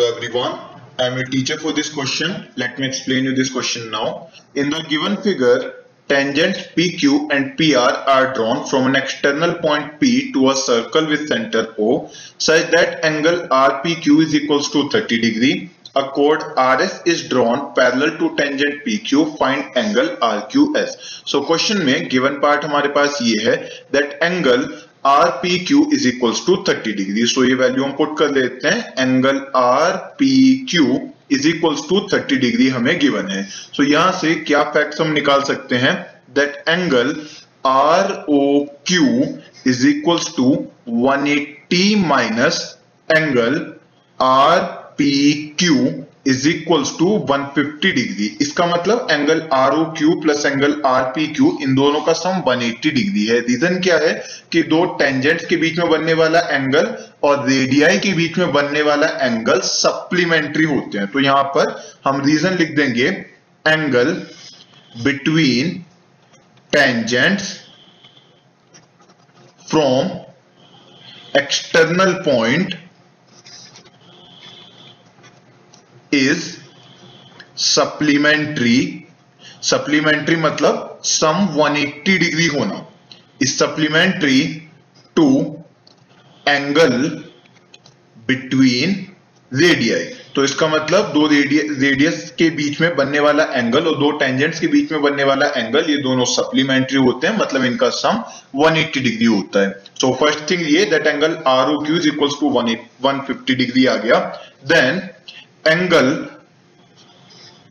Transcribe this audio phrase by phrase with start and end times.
[0.00, 0.58] Hello everyone.
[0.98, 2.48] I am a teacher for this question.
[2.56, 4.28] Let me explain you this question now.
[4.54, 5.74] In the given figure,
[6.08, 11.28] tangents PQ and PR are drawn from an external point P to a circle with
[11.28, 15.70] center O such that angle RPQ is equals to 30 degree.
[15.94, 19.36] A chord RS is drawn parallel to tangent PQ.
[19.36, 21.28] Find angle RQS.
[21.28, 23.56] So question में given part हमारे पास ये है
[23.92, 24.66] that angle
[25.04, 28.68] R P Q is equal to thirty degree so ये value हम put कर लेते
[28.68, 28.94] हैं.
[28.98, 30.32] Angle R P
[30.70, 31.00] Q
[31.30, 33.42] is equal to thirty degree हमें गिवन है.
[33.44, 35.94] सो so, यहाँ से क्या फैक्ट हम निकाल सकते हैं?
[36.34, 37.14] That angle
[37.66, 39.24] R O Q
[39.66, 40.52] is equal to
[40.90, 43.60] 180 minus angle
[44.20, 45.10] R P
[45.58, 45.90] Q
[46.28, 51.26] is equals to 150 degree इसका मतलब angle R O Q plus angle R P
[51.28, 54.12] Q इन दोनों का सम 180 डिग्री है। रीजन क्या है
[54.52, 58.82] कि दो टेंजेंट्स के बीच में बनने वाला एंगल और रेडियाई के बीच में बनने
[58.82, 63.06] वाला एंगल सप्लीमेंट्री होते हैं। तो यहाँ पर हम रीजन लिख देंगे
[63.64, 64.12] angle
[65.04, 65.72] between
[66.72, 67.52] tangents
[69.68, 70.10] from
[71.38, 72.74] external point
[76.12, 76.44] is
[77.60, 78.78] supplementary
[79.62, 82.86] supplementary मतलब सम 180 डिग्री होना।
[83.40, 84.40] Is supplementary
[85.16, 85.28] to
[86.46, 86.96] angle
[88.28, 89.06] between
[89.52, 94.60] radii तो इसका मतलब दो रेडियस के बीच में बनने वाला एंगल और दो टेंजेंट्स
[94.60, 98.22] के बीच में बनने वाला एंगल ये दोनों सप्लीमेंट्री होते हैं मतलब इनका सम
[98.58, 102.34] 180 डिग्री होता है। सो फ़र्स्ट थिंग ये that angle R O Q is equals
[102.40, 104.18] to 150 degree आ गया।
[104.66, 105.00] Then
[105.64, 106.26] angle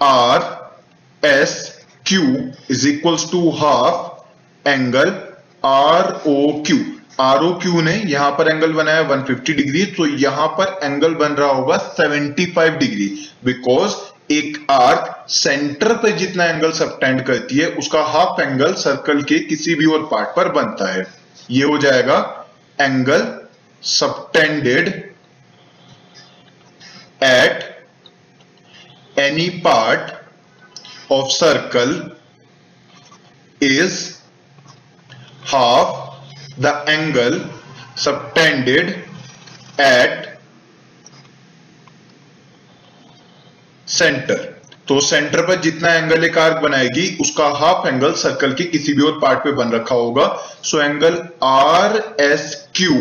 [0.00, 2.10] RSQ
[2.68, 4.24] is equals to half
[4.64, 5.12] angle
[5.62, 6.68] ROQ
[7.18, 11.76] ROQ ने यहाँ पर एंगल बनाया 150 डिग्री तो यहाँ पर एंगल बन रहा होगा
[11.94, 13.08] 75 डिग्री
[13.44, 13.94] बिकॉज़
[14.32, 19.74] एक आर्क सेंटर पे जितना एंगल सबटेंड करती है, उसका हाफ़ एंगल सर्कल के किसी
[19.74, 21.06] भी और पार्ट पर बनता है।
[21.50, 22.46] ये हो जाएगा
[22.78, 23.26] angle
[23.82, 24.88] subtended
[27.22, 27.65] at
[29.26, 30.12] any part
[31.10, 31.94] of circle
[33.60, 34.20] is
[35.44, 35.92] half
[36.58, 37.40] the angle
[38.06, 38.94] subtended
[39.80, 40.24] at
[43.88, 44.38] centre
[44.88, 49.02] तो सेंटर पर जितना एंगल एक आर्क बनाएगी, उसका हाफ़ एंगल सर्कल के किसी भी
[49.02, 50.26] और पार्ट पे बन रखा होगा।
[50.64, 52.94] So angle R S Q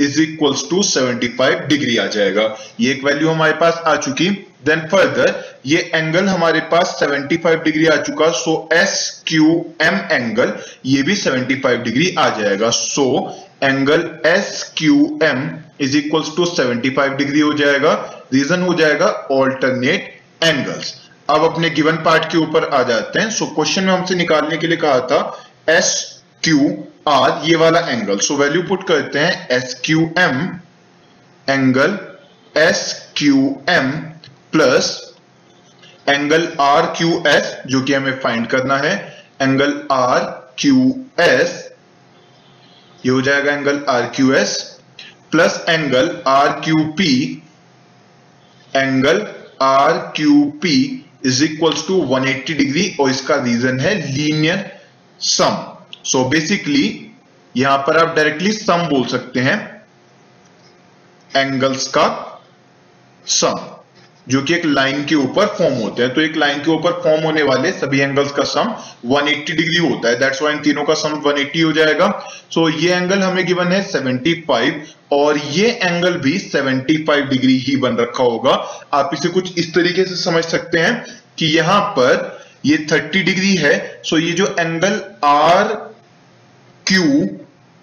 [0.00, 4.28] is equals to 75 degree आ जाएगा। ये एक वैल्यू हमारे पास आ चुकी।
[4.66, 5.34] देन फर्दर
[5.66, 10.52] ये एंगल हमारे पास 75 डिग्री आ चुका। So S Q M angle
[10.86, 13.06] ये भी 75 डिग्री आ जाएगा। So
[13.62, 15.48] angle S Q M
[15.80, 17.92] is equals to 75 degree हो जाएगा।
[18.34, 20.12] रीजन हो जाएगा ऑल्टरनेट
[20.44, 20.94] एंगल्स
[21.30, 24.66] अब अपने गिवन पार्ट के ऊपर आ जाते हैं। सो क्वेश्चन में हमसे निकालने के
[24.66, 25.20] लिए कहा था
[25.68, 26.15] एस
[26.46, 26.66] क्यू
[27.08, 30.38] आर ये वाला एंगल सो वैल्यू पुट करते हैं S Q M
[31.46, 31.98] angle
[32.54, 32.82] S
[33.16, 33.40] Q
[33.70, 33.90] M
[34.52, 34.90] plus
[36.06, 38.94] angle R Q S जो कि हमें फाइंड करना है
[39.42, 40.20] एंगल आर
[40.58, 41.54] क्यू एस
[43.04, 44.54] ये हो जाएगा angle R Q S
[45.32, 47.12] plus angle R Q P
[48.72, 49.26] angle
[49.64, 50.76] R Q P
[51.26, 54.70] is equals to 180 degree और इसका रीजन है लीनियर
[55.20, 55.75] सम
[56.06, 57.12] सो बेसिकली
[57.56, 59.84] यहाँ पर आप डायरेक्टली सम बोल सकते हैं
[61.36, 62.06] एंगल्स का
[63.26, 63.72] सम
[64.28, 67.22] जो कि एक लाइन के ऊपर फॉर्म होते हैं। तो एक लाइन के ऊपर फॉर्म
[67.22, 68.74] होने वाले सभी एंगल्स का सम
[69.10, 72.08] 180 डिग्री होता है। दैट्स व्हाई इन तीनों का सम 180 हो जाएगा।
[72.50, 74.72] सो so, ये एंगल हमें गिवन है 75
[75.12, 78.52] और ये एंगल भी 75 डिग्री ही बन रखा होगा।
[78.92, 81.06] आप इसे कुछ इस तरीके से समझ सकते हैं
[81.38, 85.95] कि यहाँ पर ये 30 डिग्री है। सो so ये जो एंगल आर
[86.86, 87.26] क्यू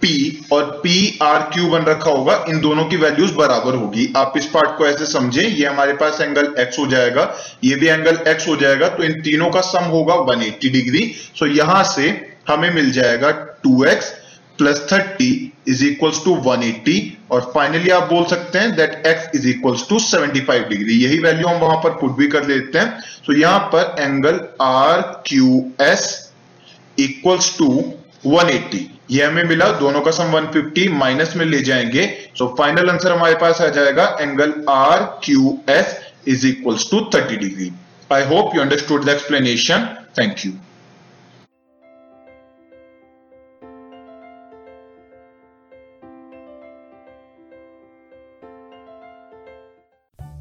[0.01, 4.33] पी और पी आर क्यू बन रखा होगा, इन दोनों की वैल्यूज़ बराबर होगी। आप
[4.37, 7.23] इस पार्ट को ऐसे समझें, ये हमारे पास एंगल एक्स हो जाएगा,
[7.63, 11.05] ये भी एंगल एक्स हो जाएगा तो इन तीनों का सम होगा 180 डिग्री
[11.35, 12.09] सो यहाँ से
[12.49, 13.29] हमें मिल जाएगा
[13.65, 14.11] 2x x
[14.59, 15.29] plus thirty
[15.67, 16.99] is equals to 180
[17.31, 21.47] और फाइनली आप बोल सकते हैं that x is equals to 75 degree यही वैल्यू
[21.47, 25.63] हम वहाँ पर पुट भी कर लेते हैं। सो so, यहाँ पर angle R Q
[25.81, 26.07] S
[26.97, 27.69] equals to
[28.27, 32.05] 180 ये हमें मिला, दोनों का सम 150 माइनस में ले जाएँगे।
[32.37, 35.97] सो फाइनल आंसर हमारे पास आ जाएगा angle R Q S
[36.27, 37.71] is equals to 30 degree
[38.11, 39.87] I hope you understood the explanation
[40.19, 40.51] thank you